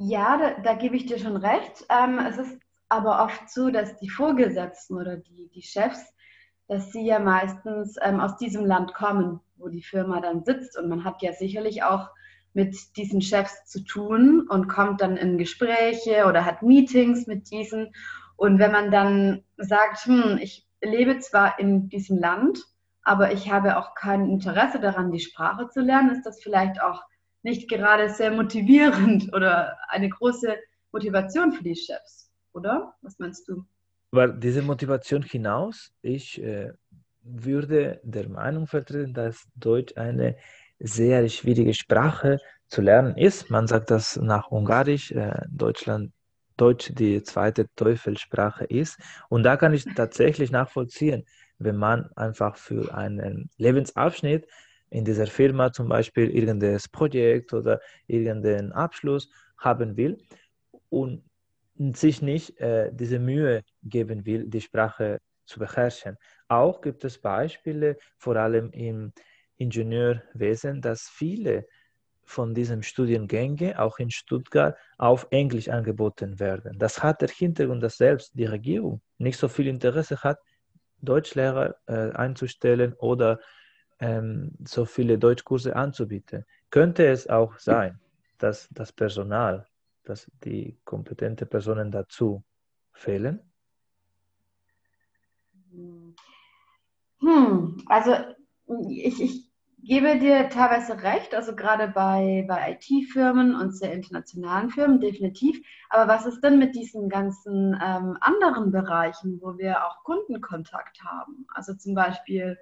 [0.00, 1.84] Ja, da, da gebe ich dir schon recht.
[1.90, 2.56] Ähm, es ist
[2.88, 6.14] aber oft so, dass die Vorgesetzten oder die, die Chefs,
[6.68, 10.78] dass sie ja meistens ähm, aus diesem Land kommen, wo die Firma dann sitzt.
[10.78, 12.10] Und man hat ja sicherlich auch
[12.54, 17.92] mit diesen Chefs zu tun und kommt dann in Gespräche oder hat Meetings mit diesen.
[18.36, 22.60] Und wenn man dann sagt, hm, ich lebe zwar in diesem Land,
[23.02, 27.02] aber ich habe auch kein Interesse daran, die Sprache zu lernen, ist das vielleicht auch
[27.42, 30.56] nicht gerade sehr motivierend oder eine große
[30.92, 32.94] Motivation für die Chefs, oder?
[33.02, 33.64] Was meinst du?
[34.10, 36.72] Weil diese Motivation hinaus, ich äh,
[37.22, 40.36] würde der Meinung vertreten, dass Deutsch eine
[40.78, 43.50] sehr schwierige Sprache zu lernen ist.
[43.50, 46.12] Man sagt das nach Ungarisch, äh, Deutschland,
[46.56, 48.98] Deutsch die zweite Teufelssprache ist.
[49.28, 51.24] Und da kann ich tatsächlich nachvollziehen,
[51.58, 54.46] wenn man einfach für einen Lebensabschnitt
[54.90, 60.18] in dieser Firma zum Beispiel irgendein Projekt oder irgendeinen Abschluss haben will
[60.88, 61.22] und
[61.78, 66.16] sich nicht äh, diese Mühe geben will, die Sprache zu beherrschen.
[66.48, 69.12] Auch gibt es Beispiele, vor allem im
[69.56, 71.66] Ingenieurwesen, dass viele
[72.24, 76.78] von diesen Studiengängen auch in Stuttgart auf Englisch angeboten werden.
[76.78, 80.38] Das hat der Hintergrund, dass selbst die Regierung nicht so viel Interesse hat,
[81.00, 83.40] Deutschlehrer äh, einzustellen oder
[84.00, 86.44] ähm, so viele Deutschkurse anzubieten.
[86.70, 87.98] Könnte es auch sein,
[88.38, 89.66] dass das Personal,
[90.04, 92.42] dass die kompetenten Personen dazu
[92.92, 93.40] fehlen?
[97.20, 98.12] Hm, also
[98.88, 99.48] ich, ich
[99.82, 105.60] gebe dir teilweise recht, also gerade bei, bei IT-Firmen und sehr internationalen Firmen definitiv.
[105.90, 111.46] Aber was ist denn mit diesen ganzen ähm, anderen Bereichen, wo wir auch Kundenkontakt haben?
[111.54, 112.58] Also zum Beispiel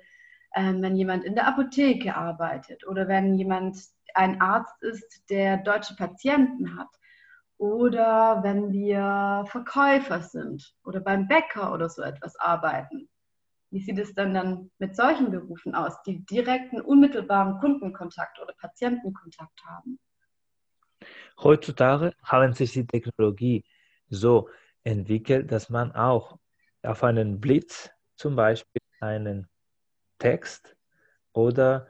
[0.56, 3.76] ähm, wenn jemand in der Apotheke arbeitet oder wenn jemand
[4.14, 6.88] ein Arzt ist, der deutsche Patienten hat
[7.58, 13.08] oder wenn wir Verkäufer sind oder beim Bäcker oder so etwas arbeiten.
[13.70, 19.60] Wie sieht es dann dann mit solchen Berufen aus, die direkten, unmittelbaren Kundenkontakt oder Patientenkontakt
[19.66, 19.98] haben?
[21.38, 23.64] Heutzutage haben sich die Technologie
[24.08, 24.48] so
[24.84, 26.38] entwickelt, dass man auch
[26.82, 29.48] auf einen Blitz zum Beispiel einen
[30.18, 30.76] Text
[31.32, 31.88] oder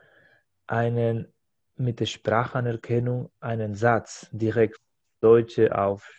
[0.67, 1.33] einen
[1.77, 4.79] mit der Sprachanerkennung einen Satz direkt
[5.21, 6.11] Deutsche auf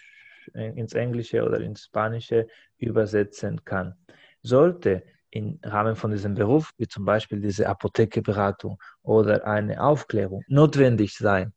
[0.53, 3.95] ins Englische oder ins Spanische übersetzen kann.
[4.41, 11.15] Sollte im Rahmen von diesem Beruf, wie zum Beispiel diese Apothekeberatung oder eine Aufklärung, notwendig
[11.17, 11.53] sein,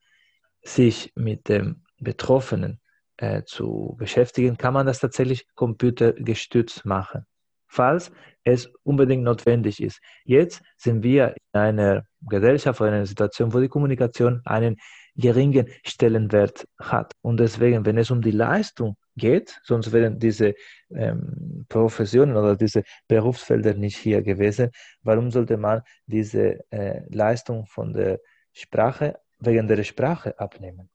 [0.62, 2.80] sich mit dem Betroffenen
[3.16, 7.26] äh, zu beschäftigen, kann man das tatsächlich computergestützt machen
[7.70, 8.10] falls
[8.44, 10.00] es unbedingt notwendig ist.
[10.24, 14.76] Jetzt sind wir in einer Gesellschaft oder einer Situation, wo die Kommunikation einen
[15.14, 17.12] geringen Stellenwert hat.
[17.22, 20.54] Und deswegen, wenn es um die Leistung geht, sonst wären diese
[20.90, 24.70] ähm, Professionen oder diese Berufsfelder nicht hier gewesen,
[25.02, 28.20] warum sollte man diese äh, Leistung von der
[28.52, 30.88] Sprache wegen der Sprache abnehmen?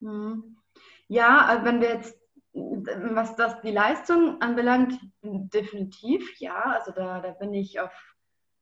[0.00, 0.56] Hm.
[1.08, 2.16] Ja, also wenn wir jetzt
[2.54, 6.62] was das die Leistung anbelangt, definitiv ja.
[6.78, 7.92] Also da, da bin ich auf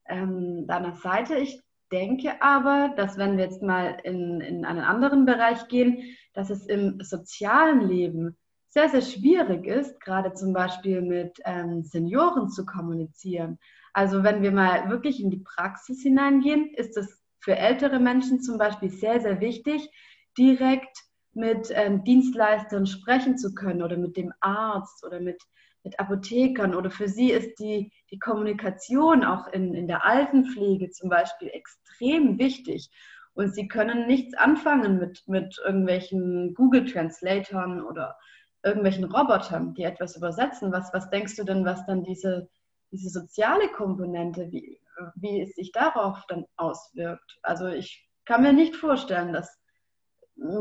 [0.06, 1.36] ähm, deiner Seite.
[1.36, 6.50] Ich denke aber, dass wenn wir jetzt mal in, in einen anderen Bereich gehen, dass
[6.50, 8.36] es im sozialen Leben
[8.68, 13.58] sehr, sehr schwierig ist, gerade zum Beispiel mit ähm, Senioren zu kommunizieren.
[13.92, 18.58] Also wenn wir mal wirklich in die Praxis hineingehen, ist es für ältere Menschen zum
[18.58, 19.90] Beispiel sehr, sehr wichtig,
[20.38, 20.96] direkt
[21.32, 25.42] mit ähm, Dienstleistern sprechen zu können oder mit dem Arzt oder mit,
[25.82, 31.08] mit Apothekern oder für sie ist die, die Kommunikation auch in, in der Altenpflege zum
[31.08, 32.90] Beispiel extrem wichtig.
[33.34, 38.18] Und sie können nichts anfangen mit, mit irgendwelchen Google Translatoren oder
[38.62, 40.72] irgendwelchen Robotern, die etwas übersetzen.
[40.72, 42.48] Was, was denkst du denn, was dann diese,
[42.90, 44.80] diese soziale Komponente, wie,
[45.14, 47.38] wie es sich darauf dann auswirkt?
[47.42, 49.59] Also ich kann mir nicht vorstellen, dass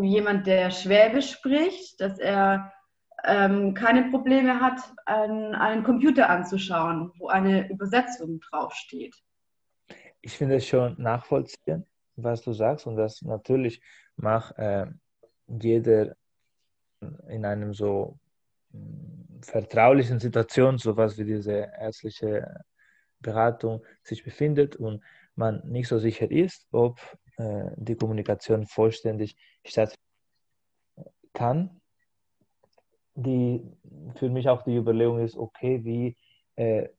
[0.02, 2.72] jemand, der Schwäbisch spricht, dass er
[3.26, 9.15] ähm, keine Probleme hat, einen, einen Computer anzuschauen, wo eine Übersetzung draufsteht.
[10.22, 13.82] Ich finde es schon nachvollziehen, was du sagst und das natürlich
[14.15, 14.88] macht äh,
[15.48, 16.15] jeder
[17.30, 18.20] in einem so
[18.72, 22.63] mm, vertraulichen Situation, sowas wie diese ärztliche
[23.20, 25.04] Beratung sich befindet und
[25.36, 27.00] man nicht so sicher ist, ob
[27.78, 29.99] die Kommunikation vollständig stattfindet.
[31.34, 31.82] kann.
[33.15, 33.62] Die
[34.15, 36.17] für mich auch die Überlegung ist, okay, wie
[36.56, 36.89] äh,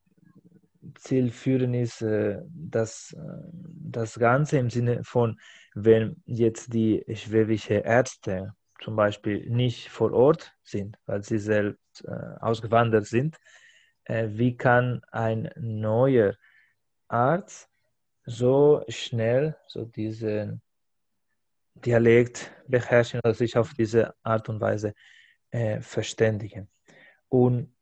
[0.95, 3.21] zielführend ist äh, das, äh,
[3.53, 5.39] das Ganze im Sinne von,
[5.75, 12.37] wenn jetzt die schwäbische Ärzte zum Beispiel nicht vor Ort sind, weil sie selbst äh,
[12.41, 13.37] ausgewandert sind,
[14.05, 16.35] äh, wie kann ein neuer
[17.09, 17.70] Arzt
[18.31, 20.63] so schnell so diesen
[21.75, 24.95] Dialekt beherrschen oder sich auf diese Art und Weise
[25.51, 26.69] äh, verständigen.
[27.29, 27.75] Und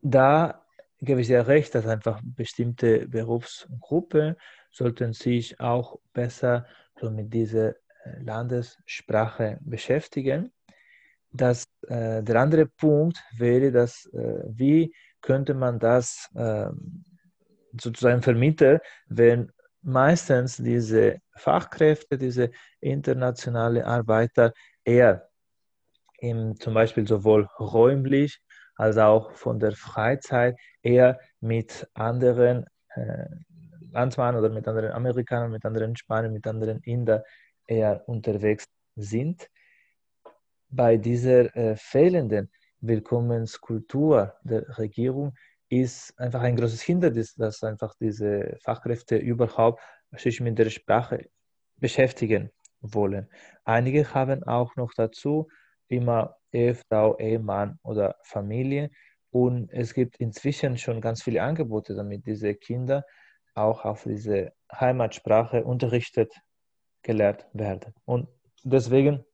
[0.00, 0.64] da
[1.00, 4.36] gebe ich dir recht, dass einfach bestimmte Berufsgruppen
[4.70, 6.66] sollten sich auch besser
[6.98, 10.52] so mit dieser äh, Landessprache beschäftigen.
[11.32, 16.70] Das, äh, der andere Punkt wäre, dass äh, wie könnte man das äh,
[17.78, 18.78] sozusagen vermitteln,
[19.08, 19.52] wenn
[19.82, 24.52] meistens diese Fachkräfte, diese internationale Arbeiter
[24.84, 25.28] eher
[26.18, 28.40] im, zum Beispiel sowohl räumlich
[28.76, 33.26] als auch von der Freizeit eher mit anderen äh,
[33.92, 37.22] Landsmannen oder mit anderen Amerikanern, mit anderen Spaniern, mit anderen Indern
[37.66, 38.64] eher unterwegs
[38.96, 39.48] sind.
[40.68, 45.34] Bei dieser äh, fehlenden Willkommenskultur der Regierung
[45.70, 49.80] ist einfach ein großes Hindernis, dass einfach diese Fachkräfte überhaupt
[50.12, 51.30] sich mit der Sprache
[51.76, 53.28] beschäftigen wollen.
[53.64, 55.48] Einige haben auch noch dazu
[55.88, 58.90] immer Ehefrau, Ehemann oder Familie
[59.30, 63.04] und es gibt inzwischen schon ganz viele Angebote, damit diese Kinder
[63.54, 66.32] auch auf diese Heimatsprache unterrichtet
[67.02, 67.94] gelehrt werden.
[68.04, 68.28] Und
[68.64, 69.24] deswegen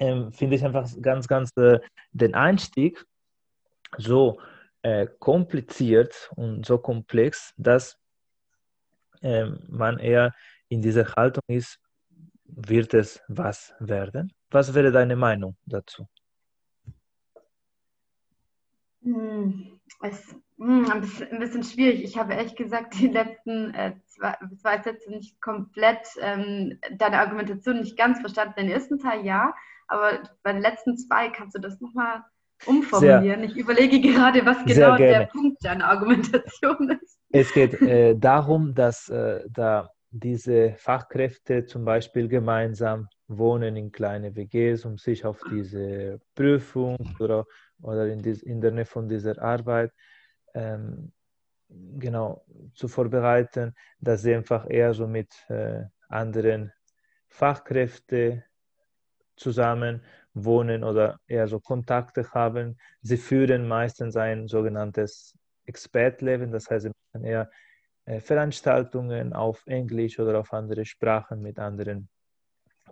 [0.00, 1.78] ähm, finde ich einfach ganz, ganz äh,
[2.12, 3.04] den Einstieg
[3.98, 4.40] so
[4.82, 7.98] äh, kompliziert und so komplex, dass
[9.22, 10.34] äh, man eher
[10.68, 11.78] in dieser Haltung ist,
[12.44, 14.32] wird es was werden?
[14.50, 16.08] Was wäre deine Meinung dazu?
[19.02, 22.02] Hm, es, hm, ein, bisschen, ein, bisschen, schwierig.
[22.04, 27.80] Ich habe ehrlich gesagt die letzten äh, zwei, zwei, Sätze nicht komplett, ähm, deine Argumentation
[27.80, 28.54] nicht ganz verstanden.
[28.56, 29.54] Den ersten Teil ja,
[29.88, 32.24] aber bei den letzten zwei kannst du das nochmal
[32.66, 33.40] umformulieren.
[33.40, 37.18] Sehr, ich überlege gerade, was genau der Punkt deiner Argumentation ist.
[37.30, 44.34] Es geht äh, darum, dass äh, da diese Fachkräfte zum Beispiel gemeinsam wohnen in kleine
[44.34, 47.46] WGs, um sich auf diese Prüfung oder,
[47.80, 49.92] oder in, dies, in der Nähe von dieser Arbeit
[50.54, 51.12] ähm,
[51.68, 52.44] genau
[52.74, 56.72] zu vorbereiten, dass sie einfach eher so mit äh, anderen
[57.28, 58.42] Fachkräften
[59.36, 60.02] zusammen
[60.34, 62.78] wohnen oder eher so Kontakte haben.
[63.02, 65.34] Sie führen meistens ein sogenanntes
[65.66, 67.50] Expertleben, das heißt, sie machen eher
[68.04, 72.08] äh, Veranstaltungen auf Englisch oder auf andere Sprachen mit anderen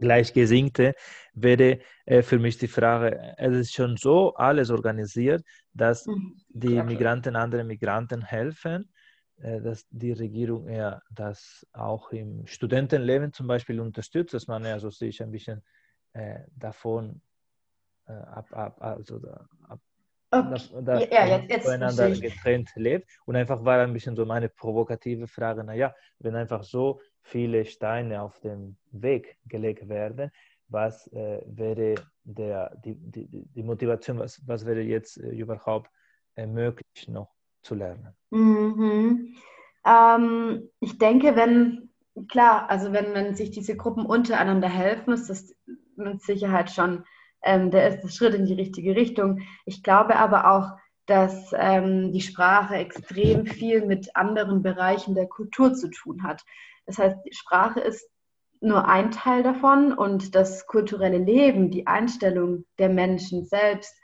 [0.00, 0.94] Gleichgesinnte,
[1.34, 6.40] wäre äh, für mich die Frage, es ist schon so alles organisiert, dass mhm.
[6.48, 8.92] die Migranten anderen Migranten helfen,
[9.38, 14.90] äh, dass die Regierung eher das auch im Studentenleben zum Beispiel unterstützt, dass man also
[14.90, 15.62] sich ein bisschen
[16.12, 17.27] äh, davon äh,
[18.12, 19.20] ab, ab, also
[19.68, 19.80] ab,
[20.30, 20.50] okay.
[20.84, 23.08] dass ja, jetzt, jetzt voneinander getrennt lebt.
[23.26, 28.22] Und einfach war ein bisschen so meine provokative Frage, naja, wenn einfach so viele Steine
[28.22, 30.30] auf dem Weg gelegt werden,
[30.68, 31.94] was äh, wäre
[32.24, 35.90] der, die, die, die Motivation, was, was wäre jetzt äh, überhaupt
[36.36, 37.30] äh, möglich noch
[37.62, 38.14] zu lernen?
[38.30, 39.34] Mhm.
[39.86, 41.90] Ähm, ich denke, wenn,
[42.28, 45.54] klar, also wenn, wenn sich diese Gruppen untereinander helfen, ist das
[45.96, 47.04] mit Sicherheit schon
[47.42, 49.40] ähm, der erste Schritt in die richtige Richtung.
[49.64, 55.72] Ich glaube aber auch, dass ähm, die Sprache extrem viel mit anderen Bereichen der Kultur
[55.72, 56.42] zu tun hat.
[56.84, 58.08] Das heißt, die Sprache ist
[58.60, 63.94] nur ein Teil davon und das kulturelle Leben, die Einstellung der Menschen selbst,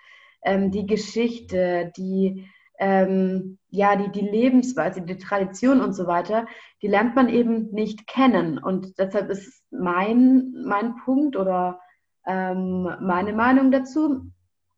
[0.42, 6.46] ähm, die Geschichte, die, ähm, ja, die, die Lebensweise, die Tradition und so weiter,
[6.82, 8.58] die lernt man eben nicht kennen.
[8.58, 11.80] Und deshalb ist mein, mein Punkt oder
[12.26, 14.30] ähm, meine Meinung dazu,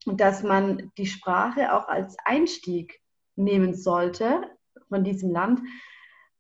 [0.07, 3.01] dass man die Sprache auch als Einstieg
[3.35, 4.43] nehmen sollte
[4.89, 5.61] von diesem Land,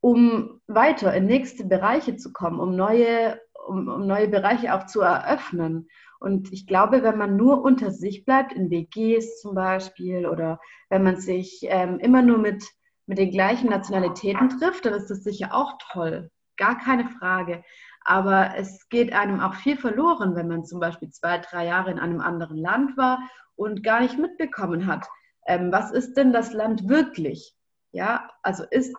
[0.01, 5.01] um weiter in nächste Bereiche zu kommen, um neue, um, um neue Bereiche auch zu
[5.01, 5.89] eröffnen.
[6.21, 11.03] Und ich glaube, wenn man nur unter sich bleibt, in WGs zum Beispiel, oder wenn
[11.03, 12.65] man sich ähm, immer nur mit,
[13.07, 16.31] mit den gleichen Nationalitäten trifft, dann ist das sicher auch toll.
[16.57, 17.63] Gar keine Frage.
[18.09, 21.99] Aber es geht einem auch viel verloren, wenn man zum Beispiel zwei, drei Jahre in
[21.99, 23.19] einem anderen Land war
[23.57, 25.09] und gar nicht mitbekommen hat,
[25.49, 27.57] ähm, was ist denn das Land wirklich?
[27.91, 28.95] Ja, also ist,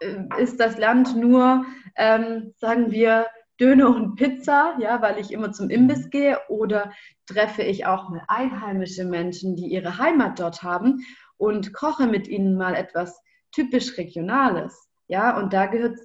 [0.00, 1.64] äh, ist das Land nur,
[1.96, 3.26] ähm, sagen wir,
[3.60, 6.92] Döner und Pizza, ja, weil ich immer zum Imbiss gehe, oder
[7.26, 11.00] treffe ich auch mal einheimische Menschen, die ihre Heimat dort haben
[11.38, 13.20] und koche mit ihnen mal etwas
[13.50, 15.98] typisch Regionales, ja, und da gehört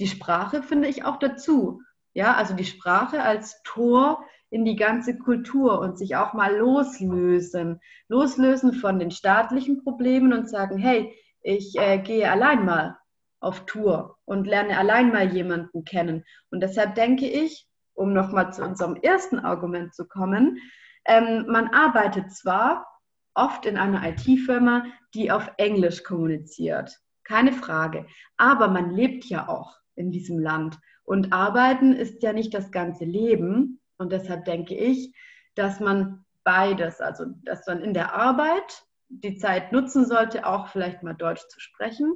[0.00, 1.82] die Sprache, finde ich, auch dazu,
[2.14, 7.80] ja, also die Sprache als Tor in die ganze Kultur und sich auch mal loslösen,
[8.08, 12.98] loslösen von den staatlichen Problemen und sagen, hey, ich äh, gehe allein mal
[13.40, 16.24] auf Tour und lerne allein mal jemanden kennen.
[16.50, 20.58] Und deshalb denke ich, um nochmal zu unserem ersten Argument zu kommen,
[21.04, 22.86] ähm, man arbeitet zwar
[23.34, 29.76] oft in einer IT-Firma, die auf Englisch kommuniziert, keine Frage, aber man lebt ja auch
[29.98, 30.78] in diesem Land.
[31.04, 33.80] Und arbeiten ist ja nicht das ganze Leben.
[33.98, 35.14] Und deshalb denke ich,
[35.54, 41.02] dass man beides, also dass man in der Arbeit die Zeit nutzen sollte, auch vielleicht
[41.02, 42.12] mal Deutsch zu sprechen,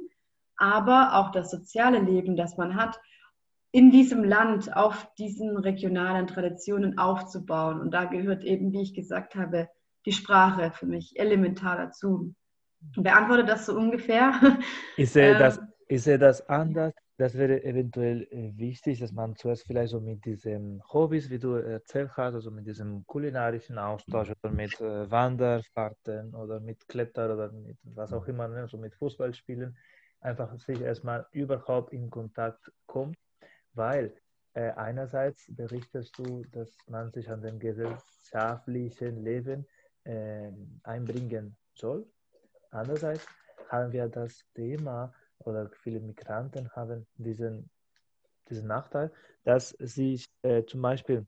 [0.57, 2.99] aber auch das soziale Leben, das man hat,
[3.71, 7.81] in diesem Land auf diesen regionalen Traditionen aufzubauen.
[7.81, 9.67] Und da gehört eben, wie ich gesagt habe,
[10.05, 12.35] die Sprache für mich elementar dazu.
[12.95, 14.33] Beantworte das so ungefähr.
[14.97, 16.93] Ich sehe, das, ähm, ich sehe das anders.
[17.17, 21.53] Das wäre eventuell äh, wichtig, dass man zuerst vielleicht so mit diesen Hobbys, wie du
[21.53, 27.51] erzählt hast, also mit diesem kulinarischen Austausch oder mit äh, Wanderfahrten oder mit Kletter oder
[27.51, 29.77] mit was auch immer, ne, so mit Fußballspielen,
[30.21, 33.17] einfach sich erstmal überhaupt in Kontakt kommt,
[33.73, 34.11] weil
[34.55, 39.67] äh, einerseits berichtest du, dass man sich an dem gesellschaftlichen Leben
[40.03, 40.51] äh,
[40.81, 42.07] einbringen soll.
[42.71, 43.27] Andererseits
[43.69, 45.13] haben wir das Thema
[45.45, 47.69] oder viele Migranten haben diesen,
[48.49, 49.11] diesen Nachteil,
[49.43, 51.25] dass sie äh, zum Beispiel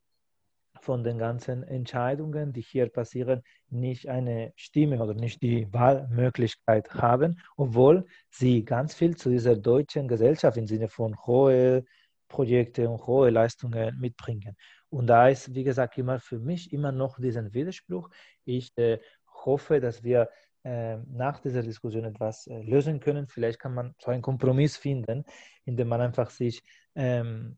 [0.82, 7.39] von den ganzen Entscheidungen, die hier passieren, nicht eine Stimme oder nicht die Wahlmöglichkeit haben,
[7.57, 11.86] obwohl sie ganz viel zu dieser deutschen Gesellschaft im Sinne von hohe
[12.28, 14.55] Projekte und hohe Leistungen mitbringen.
[14.89, 18.09] Und da ist, wie gesagt, immer für mich immer noch diesen Widerspruch.
[18.45, 18.99] Ich äh,
[19.45, 20.30] hoffe, dass wir
[20.66, 23.28] nach dieser Diskussion etwas äh, lösen können.
[23.28, 25.24] Vielleicht kann man so einen Kompromiss finden,
[25.63, 26.63] indem man einfach sich
[26.95, 27.57] ähm,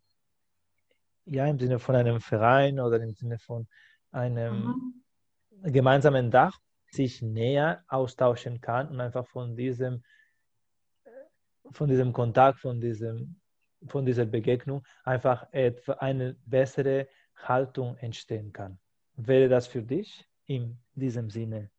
[1.25, 3.67] ja im Sinne von einem Verein oder im Sinne von
[4.11, 4.65] einem
[5.61, 5.71] mhm.
[5.71, 10.03] gemeinsamen Dach sich näher austauschen kann und einfach von diesem
[11.71, 13.39] von diesem Kontakt, von diesem
[13.87, 18.79] von dieser Begegnung einfach eine bessere Haltung entstehen kann.
[19.15, 21.69] Wäre das für dich in diesem Sinne?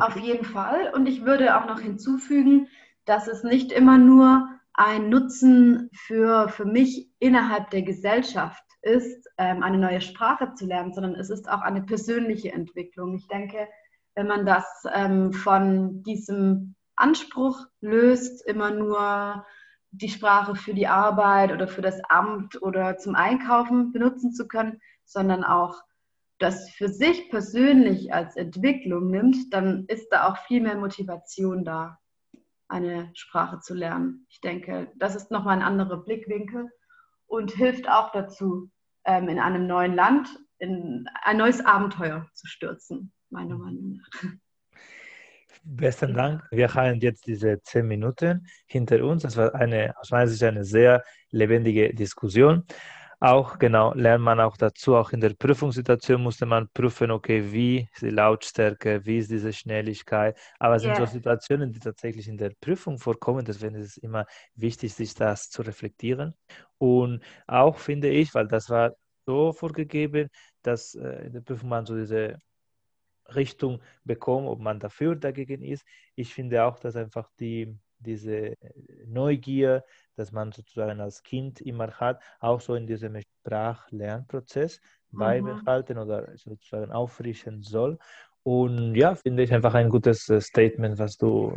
[0.00, 0.92] Auf jeden Fall.
[0.94, 2.68] Und ich würde auch noch hinzufügen,
[3.06, 9.62] dass es nicht immer nur ein Nutzen für, für mich innerhalb der Gesellschaft ist, ähm,
[9.62, 13.14] eine neue Sprache zu lernen, sondern es ist auch eine persönliche Entwicklung.
[13.14, 13.68] Ich denke,
[14.14, 14.64] wenn man das
[14.94, 19.44] ähm, von diesem Anspruch löst, immer nur
[19.92, 24.80] die Sprache für die Arbeit oder für das Amt oder zum Einkaufen benutzen zu können,
[25.04, 25.82] sondern auch
[26.40, 31.98] das für sich persönlich als Entwicklung nimmt, dann ist da auch viel mehr Motivation da,
[32.66, 34.26] eine Sprache zu lernen.
[34.30, 36.70] Ich denke, das ist nochmal ein anderer Blickwinkel
[37.26, 38.70] und hilft auch dazu,
[39.04, 40.28] ähm, in einem neuen Land
[40.58, 44.30] in ein neues Abenteuer zu stürzen, meiner Meinung nach.
[45.62, 46.46] Besten Dank.
[46.50, 49.22] Wir haben jetzt diese zehn Minuten hinter uns.
[49.22, 52.64] Das war eine, aus meiner Sicht eine sehr lebendige Diskussion.
[53.22, 57.86] Auch genau lernt man auch dazu, auch in der Prüfungssituation musste man prüfen, okay, wie
[57.92, 60.38] ist die Lautstärke, wie ist diese Schnelligkeit.
[60.58, 60.94] Aber es yeah.
[60.94, 63.44] sind so Situationen, die tatsächlich in der Prüfung vorkommen.
[63.44, 66.34] Deswegen ist es immer wichtig, sich das zu reflektieren.
[66.78, 68.94] Und auch finde ich, weil das war
[69.26, 70.30] so vorgegeben,
[70.62, 72.38] dass äh, in der Prüfung man so diese
[73.34, 75.84] Richtung bekommt, ob man dafür oder dagegen ist.
[76.14, 78.54] Ich finde auch, dass einfach die, diese
[79.06, 79.84] Neugier,
[80.20, 85.18] dass man sozusagen als Kind immer hat, auch so in diesem Sprachlernprozess mhm.
[85.18, 87.98] beibehalten oder sozusagen auffrischen soll.
[88.42, 91.52] Und ja, finde ich einfach ein gutes äh, Statement, was du,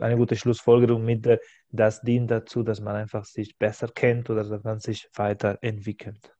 [0.00, 1.26] eine gute Schlussfolgerung mit,
[1.70, 6.34] das dient dazu, dass man einfach sich besser kennt oder dass man sich weiterentwickelt.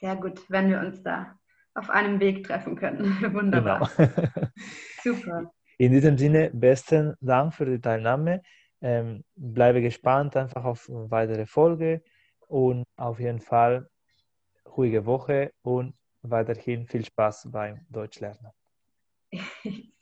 [0.00, 1.38] Sehr gut, wenn wir uns da
[1.74, 3.04] auf einem Weg treffen können.
[3.34, 3.90] Wunderbar.
[3.96, 4.10] Genau.
[5.02, 5.52] Super.
[5.78, 8.42] In diesem Sinne, besten Dank für die Teilnahme.
[8.82, 12.02] Ähm, bleibe gespannt einfach auf weitere Folge
[12.46, 13.88] und auf jeden Fall
[14.76, 18.52] ruhige Woche und weiterhin viel Spaß beim Deutschlernen.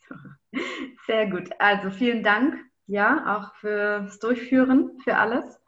[1.06, 1.50] Sehr gut.
[1.58, 2.56] Also vielen Dank,
[2.86, 5.60] ja, auch fürs Durchführen, für alles.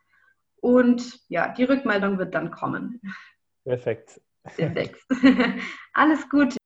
[0.57, 3.01] Und ja, die Rückmeldung wird dann kommen.
[3.65, 4.21] Perfekt
[4.59, 5.07] demnächst.
[5.93, 6.60] Alles Gute.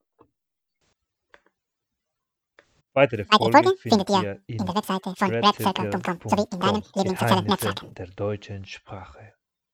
[2.94, 8.06] Weitere Folgen findet ihr in der Webseite von redcircle.com sowie in deinem Lieblingssozialen Netzwerk der
[8.06, 9.33] deutschen Sprache.